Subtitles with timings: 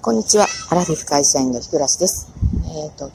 [0.00, 0.46] こんにちは。
[0.70, 2.32] アラフィフ会社員の日暮です。
[2.66, 3.10] えっ、ー、と、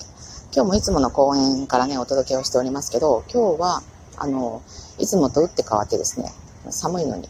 [0.53, 3.81] 今日もいつもの公演からね、お届けをしておりますけど、今日は、
[4.17, 4.61] あの、
[4.99, 6.33] いつもと打って変わってですね、
[6.69, 7.29] 寒いのに、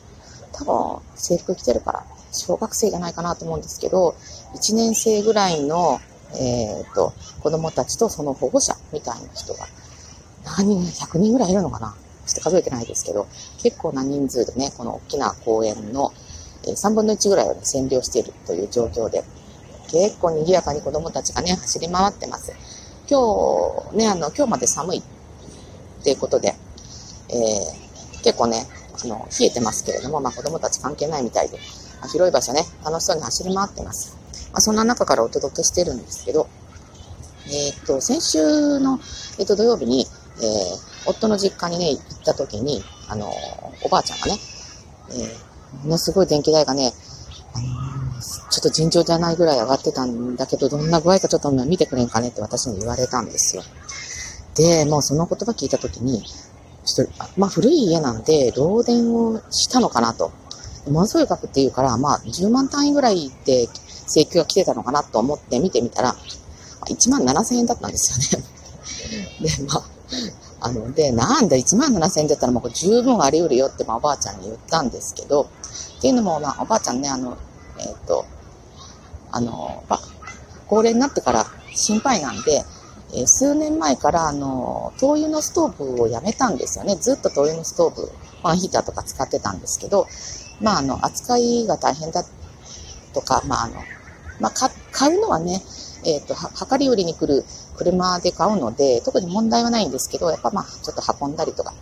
[0.54, 4.16] 多分制服着てるから、小学生じゃないかなと思うんですけど、
[4.56, 6.00] 1年生ぐらいの、
[6.34, 9.68] えっ、ー、と、子供たちとその保護者みたいな人が、
[10.46, 11.96] 何人、100人ぐらいいるのかな
[12.26, 13.28] ちょっと数えてないですけど、
[13.62, 16.12] 結構な人数でね、この大きな公園の
[16.64, 19.24] 3分の1ぐらいを、占領しているという状況で、
[19.92, 22.54] 結構賑やかに子供たちがね、走り回ってます。
[23.10, 26.56] 今日、ね、あの、今日まで寒いっていうことで、
[27.30, 28.66] えー、結構ね、
[29.04, 31.60] あの、冷えてますけれども、まあ子供たち関係ないみたいで、
[32.02, 34.18] あ、広い場所ね、楽しそうに走り回ってます。
[34.52, 36.48] まあそんな中からお届けしてるんですけど、
[37.48, 39.00] えー、っと、先週の、
[39.38, 40.08] えー、っと、土曜日に、
[40.38, 43.32] えー、夫の実家にね、行った時に、あの、
[43.84, 44.40] おばあちゃんがね、
[45.10, 46.94] えー、ものすごい電気代がね、
[47.54, 47.83] あの
[48.24, 53.64] ちょっと尋常じゃないぐらい上がってたんだけど、どんな具合かちょっと見てくれんかねって私に言われたんですよ。
[54.56, 56.24] で、もうその言葉聞いたときに、
[56.86, 60.32] ちょっと、まあ古い家なんで、漏電をしたのかなと。
[60.90, 63.68] ものすごい額っていうから、まあ10万単位ぐらいで
[64.08, 66.16] 請求が来てたのかなと思って見てみたら、
[66.90, 68.46] 1万7千円だったんですよね。
[69.42, 69.84] で、まあ、
[70.62, 75.50] あの、で、なんだ、1万7千円だったらもう十分あり得るよって、まあおばあちゃんに言ったんですけど、
[75.98, 77.38] っていうのも、まあおばあちゃんね、あの、
[77.84, 78.26] えっ、ー、と、
[79.32, 80.00] あの、ま
[80.68, 82.64] 高齢になってから心配なんで、
[83.14, 86.96] えー、数年前から、あの、灯油のストーブをやめたんですよね。
[86.96, 90.08] ずっと灯油のストーブ、ファンヒーターとか使ってたんですけど、
[90.62, 92.24] まあ、あの、扱いが大変だ
[93.14, 93.76] とか、まあ、あの、
[94.40, 94.52] まあ、
[94.92, 95.62] 買うのはね、
[96.06, 96.36] えっ、ー、と、
[96.70, 97.46] 量り売りに来る
[97.78, 101.74] 車で買うので、特に問題はないんですけど、やっぱまあ、ちょっと運んだりとか、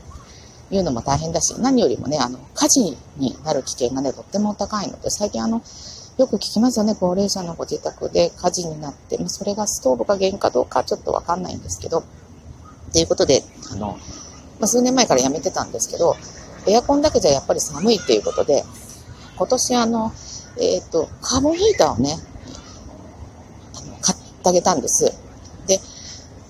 [0.72, 5.62] いうのも大変だし、何よりもね、あの、火事になる危険がね、とっても高いので、最近あの、
[6.18, 12.04] よく聞きますよね、高齢者のご自宅で火事になって、まあ、それがストーブが原因かどうかちょっとわかんないんですけど、
[12.94, 13.98] ということで、あの、
[14.60, 16.16] まあ、数年前からやめてたんですけど、
[16.68, 18.64] エアコンだけじゃやっぱり寒いっていうことで、
[19.36, 20.14] 今年あの、
[20.60, 22.18] えっ、ー、と、カーボンヒーターをね、
[24.02, 25.12] 買ってあげたんです。
[25.68, 25.80] で、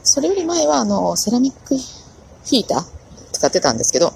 [0.04, 1.76] それより前はあの、セラミック
[2.44, 3.01] ヒーター
[3.42, 4.12] 使ってたんですけど、や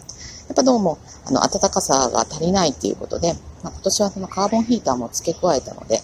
[0.53, 5.99] っぱどうも、あの、暖かさが足りないっていうことで、まあ、今年はそのカーボンヒーターも付け加えたので、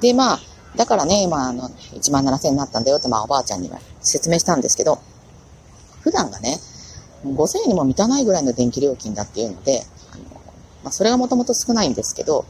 [0.00, 0.40] で、まあ、
[0.76, 5.00] だからね、今、あの、1万7000円になったんだよって、まあ、おばあちゃんには説明したんですけど、
[6.02, 6.60] 普段がね、
[7.24, 10.22] 5000円にも満たないぐらいの電気料金だっていうので、あの
[10.84, 12.44] まあ、それがもともと少ないんですけど、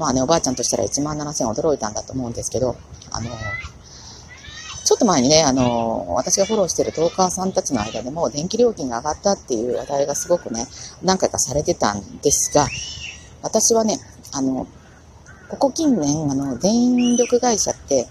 [0.00, 2.74] まあね、おばあちゃんとしたら1万7000驚いたんだと思うんですけど、
[3.12, 3.30] あの、
[4.92, 10.66] ちょっと前にね、あの、私がフォローしてるトーカーさんたちの間でも、電気料金が上がったっていう話題がすごくね、
[11.02, 12.66] 何回かされてたんですが、
[13.40, 13.98] 私はね、
[14.32, 14.66] あの、
[15.48, 18.06] ここ近年、あの、電力会社って、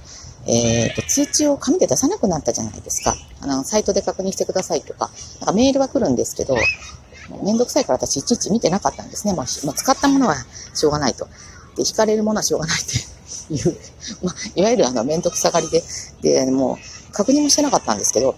[0.48, 3.14] えっ、ー、と、通知を紙で出さなくなったじゃないですか。
[3.42, 5.12] あの、サイトで確認してくださいとか、
[5.42, 6.56] なんかメールは来るんですけど、
[7.44, 9.34] めんどくさいから私いちいち見てなかったんですね。
[9.34, 10.36] もう、もう使ったものは
[10.74, 11.26] しょうがないと。
[11.76, 13.21] で、引かれるものはしょうがないって
[13.56, 13.78] いう、
[14.24, 15.84] まあ、いわゆるあの、めんどくさがりで、
[16.22, 18.36] で、もう、確認もしてなかったんですけど、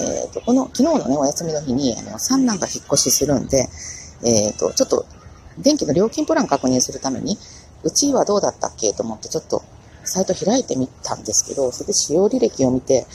[0.00, 3.68] えっ、ー、と、この、昨日のね、お休みの日に、あの、三男が引っ越しするんで、
[4.24, 5.06] えっ、ー、と、ちょっと、
[5.58, 7.38] 電気の料金プラン確認するために、
[7.84, 9.62] うちはどうだったっけと思って、ちょっと、
[10.04, 13.06] サイト開いてみたんですけど、それで使用履歴を見て、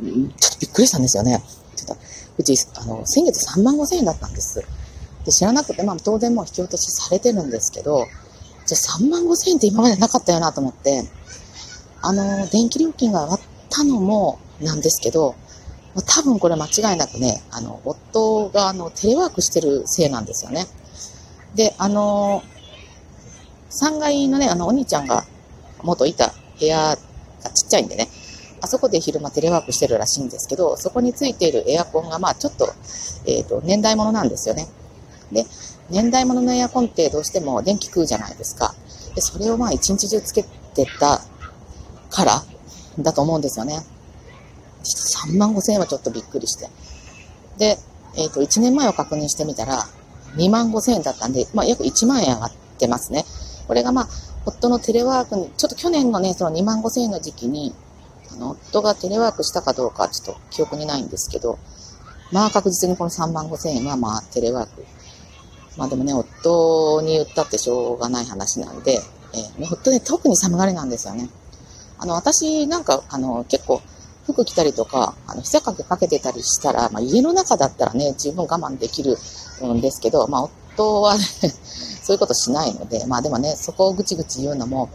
[0.00, 1.42] ちょっとびっくりしたんですよね。
[1.76, 1.96] ちょっと、
[2.38, 4.64] うち、あの、先月3万5千円だったんです。
[5.24, 8.06] で、知らなくて、まあ、当然もう引き落としされてるんですけど、
[8.70, 11.02] じゃ3万5千円って今までなかったよなと思って、
[12.02, 15.34] あの、電気料金が上がったのもなんですけど、
[16.06, 20.66] 多分これ間違いなくね、あの、夫があの、テレワークしてるせいなんですよね。
[21.56, 22.42] で、あの、
[23.70, 25.24] 3階のね、あの、お兄ちゃんが
[25.82, 28.08] 元いた部屋がちっちゃいんでね、
[28.62, 32.72] あそこで昼間テレワークしてるらしいんですけど、そこについているエアコンが、まあちょっと、
[33.26, 34.68] えっ、ー、と、年代物なんですよね。
[35.32, 35.44] で、
[35.90, 38.74] 年代物のエアコンってどうしても電気食うじゃないですか。
[39.14, 41.20] で、それをまあ一日中つけてた
[42.10, 42.42] から
[42.98, 43.80] だと思うんですよね。
[44.82, 46.68] 3万5千円はちょっとびっくりして。
[47.58, 47.76] で、
[48.16, 49.82] えっ、ー、と、1年前を確認してみたら、
[50.36, 53.24] 2万5千円だったんで、まあ約1万円上がってますね。
[53.66, 54.08] これがまあ、
[54.46, 57.74] 夫のテレワークに、ちょっと去年のね、その2万5千円の時期に、
[58.32, 61.58] あの、夫がテレワークしたかどうかちょっと記憶にないんですけど、
[62.32, 64.84] まあ確実にこの3万5千円はまあテレワーク
[65.80, 69.00] まあでもね、夫に言ったってしょうがない話なんで、
[69.32, 71.30] えー、夫ね、特に寒がりなんですよね。
[71.96, 73.80] あの、私なんか、あの、結構、
[74.26, 79.16] 服着たりとか、あの、膝掛けかけてたりしたら、まあ家の中だったらね、十分我慢できる
[79.64, 81.24] んですけど、まあ夫はね、
[82.04, 84.90] そういうことしないので、まあでもね、そこをぐちぐち言うのも、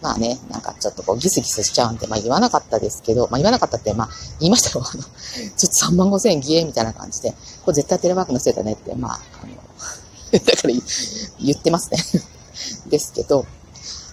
[0.00, 4.84] まあね、なんかちょっとこうギスギスしちゃうんで、まあ言わなかったですけど、まあ言わなかったって、まあ言いましたよ。
[4.86, 7.32] あの、ちょっと3万5千円ギエみたいな感じで、
[7.64, 9.69] これ絶対テレワークのせいだねって、まあ、あの、
[10.38, 10.74] だから
[11.40, 11.98] 言ってますね
[12.88, 13.46] ですけど、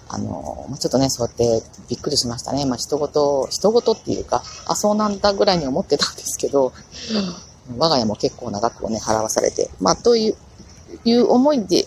[0.10, 2.66] あの、ちょっとね、そうやってびっくりしましたね。
[2.66, 6.74] まあ、人事、人事っていうか、あ、そうなんだぐらいに思ってたんですけど、
[7.78, 10.36] 我が家も結構な額をね、払わされて、まあ、という、
[11.04, 11.86] いう思いで、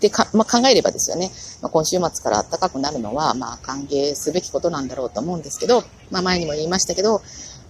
[0.00, 1.30] でか、まあ、考えればですよね、
[1.60, 7.22] まあ、今週末から暖かくなるのは、まあ、歓迎すべきことなんだろうと思うんですけど、まあ、前にも言いましたけど、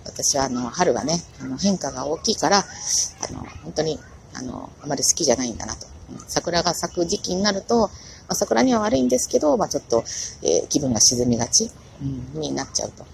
[0.05, 3.99] 私は、あの、春はね、あの変化が大きいから、あの、本当に、
[4.35, 5.87] あの、あまり好きじゃないんだなと。
[6.27, 7.89] 桜が咲く時期になると、ま
[8.29, 10.05] あ、桜には悪いんですけど、まあ、ちょっと、
[10.43, 11.71] えー、気分が沈みがち、
[12.03, 13.05] うん、になっちゃうと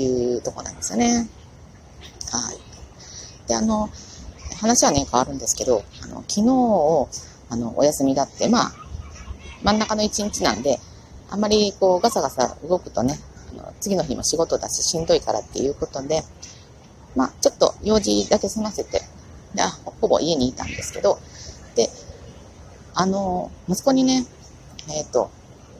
[0.00, 1.28] いうとこなんですよね。
[2.30, 3.48] はい。
[3.48, 3.90] で、あの、
[4.60, 7.08] 話はね、変わるんですけど、あの、昨日、
[7.48, 8.72] あの、お休みだって、まあ、
[9.62, 10.78] 真ん中の一日なんで、
[11.30, 13.18] あんまりこうガサガサ動くとね、
[13.52, 16.22] あの次の日も仕事だししんどいからっていうことで、
[17.14, 19.00] まあ、ちょっと用事だけ済ませて、
[19.54, 19.62] で
[20.00, 21.18] ほぼ家にいたんですけど、
[22.94, 24.26] あの、息子にね、
[24.88, 25.30] えっ、ー、と、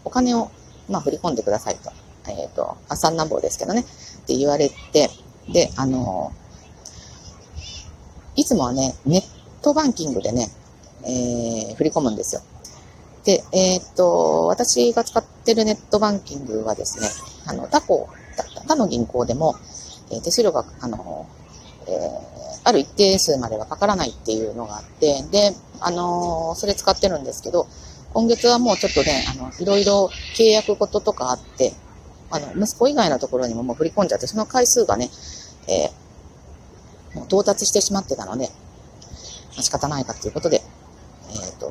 [0.05, 0.51] お金を、
[0.89, 1.91] まあ、振り込んでくださいと。
[2.29, 3.85] えっ、ー、と、あ、三男坊ですけどね、っ
[4.27, 5.11] て言われて、
[5.49, 6.33] で、あの、
[8.37, 10.49] いつもはね、ネットバンキングでね、
[11.03, 12.43] えー、振り込むんですよ。
[13.25, 17.09] で、えー、っと、私が使ってるネットバンキングはですね、
[17.47, 18.09] あの、他行、
[18.67, 19.57] 他の銀行でも、
[20.11, 21.27] えー、手数料が、あの、
[21.87, 22.40] えー、
[22.71, 27.67] ある一定数まではかからないっていうのがあって、で、あのそれ使ってるんですけど、
[28.13, 31.75] 今月はもうちょっとね、あの、いろいろ契約事とかあって、
[32.31, 35.11] あの、息子以外のところにももう振り込んじゃって、その回数がね、
[35.69, 38.49] えー、もう到達してしまってたので、
[39.61, 40.63] 仕方ないかっていうことで、
[41.31, 41.71] えっ、ー、と、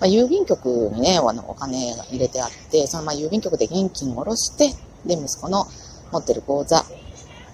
[0.00, 4.74] まあ、郵便局にね、あの、お金が入れてあって、そのまあ郵便局で現金を下ろして、
[5.06, 5.66] で、息子の
[6.12, 6.84] 持ってる口座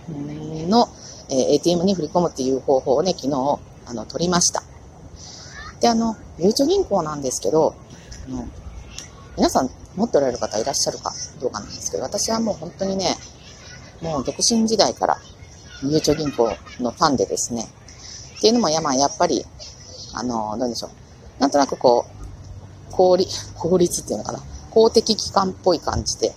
[0.08, 0.88] の、
[1.32, 4.62] えー、ATM に振り込むっていう方法をね、昨日、あの、取りました。
[5.80, 7.74] で、あの、ゆうちょ銀行なんですけど、
[8.28, 8.46] あの、
[9.36, 13.16] 皆さん持っておられる方いらっしゃるかどうかなんですけど、私はもう本当にね、
[14.02, 15.16] もう独身時代から、
[15.82, 17.66] ゆうちょ銀行のファンでですね、
[18.36, 19.44] っていうのも、や、まあ、やっぱり、
[20.12, 20.90] あの、どうでしょう。
[21.40, 22.04] なんとなくこ
[22.90, 24.40] う、効率、効率っていうのかな。
[24.70, 26.34] 公的機関っぽい感じで、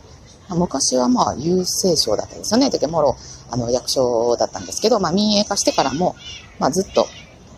[0.50, 2.70] 昔はまあ、郵政省だったんですよね。
[2.70, 3.16] 時もろ、
[3.50, 6.16] あの、役所だったんですけど、まあ、民営化してからも、
[6.60, 7.08] まあ、ずっと、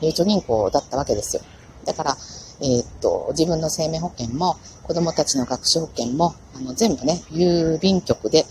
[0.02, 1.42] ゆうちょ銀行だったわけですよ。
[1.86, 2.18] だから、
[2.62, 8.46] えー、っと、自分の生命保険も、子供たちの学資保険も、あの、全部ね、郵便局で、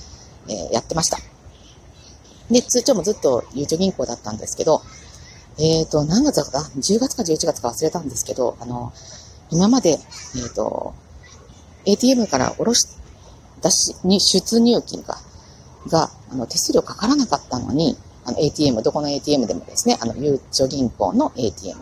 [0.49, 1.19] えー、やってました。
[2.51, 4.83] で、通帳もずっとゆうちょ銀行だったんですけど、
[5.59, 8.93] えっ、と、何月だか ?10 月か11月か忘れたんですけど、あの、
[9.51, 9.95] 今まで、え
[10.47, 10.95] っ、と、
[11.87, 12.87] ATM から下ろし、
[13.67, 15.17] 出し、に出入金が、
[15.89, 21.81] が、あの、手数料かからなかったのに、あの、ATM、どこの ATM でもですね、あの、ゆうちょ銀行の ATM。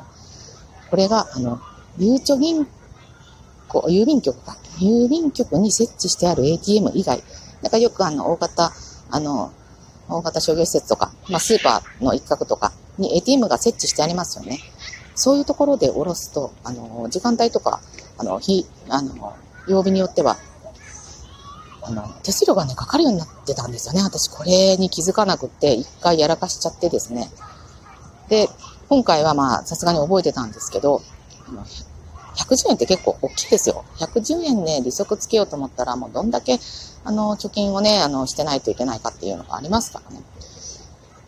[0.90, 1.60] これが、あの、
[1.98, 2.66] ゆうちょ銀
[3.68, 4.56] 行、郵便局か。
[4.78, 7.22] 郵便局に設置してある ATM 以外、
[7.62, 8.72] なんかよくあの、大型、
[9.10, 9.52] あの、
[10.08, 14.58] 大型商業施設とか、まあ、スーパーの一角とかに ATM が設置してありますよね。
[15.14, 17.80] そういうところで下ろすと、あの、時間帯とか、
[18.18, 19.34] あの、日、あの、
[19.66, 20.36] 曜日によっては、
[21.86, 24.02] あの、手数料がね、かかるようになってたんですよね。
[24.02, 27.30] 私、これに気づかなくって、一回やらかしちゃってですね。
[28.28, 28.48] で、
[28.88, 31.02] 今回はまあ、さすがに覚えてたんですけど、
[31.46, 31.64] あの
[32.36, 33.84] 110円って結構大きいですよ。
[33.98, 36.58] 110円ね、利息つけようと思ったら、もうどんだけ、
[37.04, 40.22] あの、貯金をね、あの、してないといけないかっていうのがありますからね。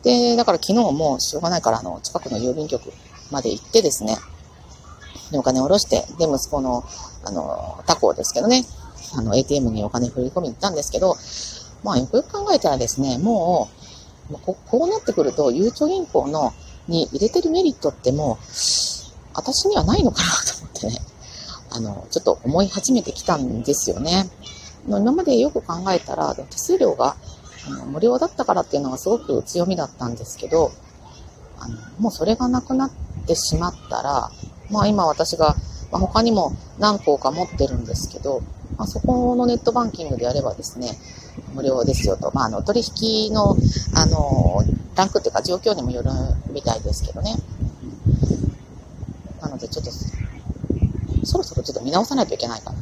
[0.03, 2.93] で、だから昨日もしょうがないから、あの、近くの郵便局
[3.31, 4.17] まで行ってですね、
[5.31, 6.85] で、お金を下ろして、で、息子の、
[7.25, 8.65] あの、他校ですけどね、
[9.15, 11.17] あの、ATM にお金振り込みに行ったんですけど、
[11.85, 13.69] まあ、よくよく考えたらですね、も
[14.31, 16.53] う、ここうなってくると、ゆうちょ銀行の、
[16.89, 18.45] に入れてるメリットってもう、
[19.35, 20.99] 私にはないのかなと思ってね、
[21.71, 24.31] あの、ちょっと思い始めてきたんですよね。
[24.89, 27.17] 今までよく考えたら、手数料が
[27.67, 30.71] あの無料だったからっていうのがすごく強みだったんですけど、
[31.59, 32.91] あのもうそれがなくなっ
[33.27, 34.31] てしまったら、
[34.71, 35.57] まあ今私が、
[35.91, 38.43] まあ、他にも何校か持ってるんですけど、
[38.77, 40.99] まあ、そこのネットバンキングでやればですね、
[41.55, 42.31] 無料ですよと。
[42.35, 43.57] まあ、あの、取引の、
[43.95, 44.63] あの、
[44.95, 46.11] ランクっていうか状況にもよる
[46.51, 47.35] みたいですけどね。
[49.41, 49.91] なのでちょっと、
[51.27, 52.79] そろそろちょっと見直さないといけないかな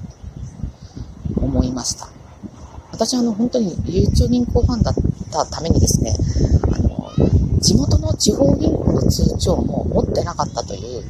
[1.34, 2.08] と思いました。
[2.92, 4.94] 私はあの本当にゆうちょ銀行ファンだっ
[5.32, 6.14] たためにですね、
[6.72, 7.10] あの、
[7.60, 11.04] 地元の地方銀行の通帳も持ってなかったという、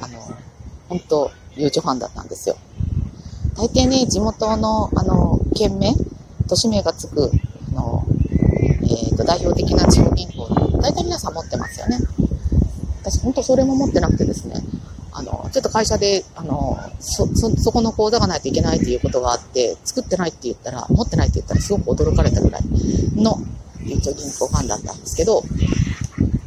[0.00, 0.20] あの、
[0.88, 2.56] 本当、ゆうちょファンだったんですよ。
[3.56, 5.94] 大抵ね、地元の、あの、県名、
[6.48, 7.30] 都市名がつく、
[7.70, 8.04] あの、
[8.82, 11.98] えっ、と、代表的な地方銀行、大体皆さん持ってますよね。
[13.02, 14.54] 私、本当それも持ってなくてですね、
[15.12, 22.62] あの、ちょっと会社で、あの、そ、そ、そこの口座がないといけないっていうことがあって、作ってないって言ったら、持ってないって言ったらすごく驚かれたぐらい
[23.16, 23.38] の、
[23.84, 25.42] ゆうちょ銀行ファンだったんですけど、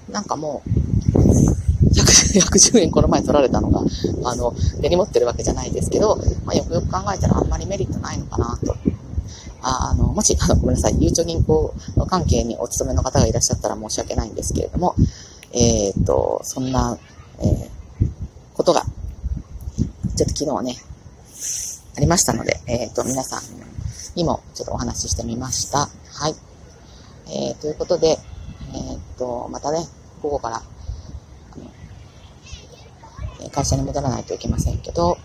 [0.10, 0.73] なんかもう、
[1.94, 3.82] 110円この前取られたのが、
[4.26, 8.76] あの、手に持ってるわけじゃないですけど、まあ、よくよく考えたらあんまりメリットないのかなと。
[9.62, 14.96] ああの、もし、あの、ごめんなさい、ゆうちょ銀行の関係にお勤めの方がいらっしゃったら申し訳ないんですけれども、
[15.54, 16.98] えっ、と、そんな、
[17.40, 17.70] えー、
[18.54, 20.76] ことが、ちょっと昨日ね、
[21.96, 23.42] ありましたので、えっ、と、皆さん
[24.16, 25.88] にもちょっとお話ししてみました。
[26.12, 26.36] はい。
[27.28, 28.18] えー、ということで、
[28.74, 29.88] えっ、と、またね、
[30.22, 30.62] 午後から、
[33.54, 35.18] 会社に戻らないといけませんけど、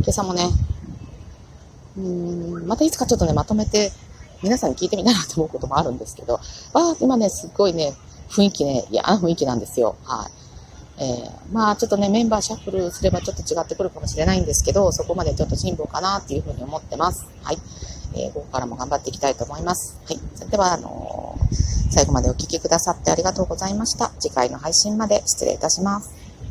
[0.00, 0.44] 今朝もね、
[1.96, 3.90] うーん、またいつかちょっとね、まとめて、
[4.42, 6.38] 皆さんに聞いてみたいなと思うこともあるんですけど、
[6.74, 7.94] あ今ね、すっごいね、
[8.30, 9.96] 雰囲気ね、嫌な雰囲気なんですよ。
[10.04, 10.30] はい。
[11.00, 17.26] えー、まあちょっとね、メンバーシャッフルすればちょっと違ってくるかもしれないんですけど、そこまでちょっと辛抱かなっていうふうに思ってます。
[17.42, 17.58] はい。
[18.14, 19.98] えー、午後からも頑張っていきたいと思います。
[20.06, 20.20] はい。
[20.34, 21.54] それでは、あのー、
[21.90, 24.10] 最後までお聴きくださってありがとうございました。
[24.18, 26.27] 次回の配信まで失礼いたします。